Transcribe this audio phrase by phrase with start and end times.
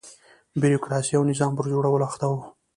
[0.61, 2.33] بیروکراسۍ او نظام پر جوړولو اخته و.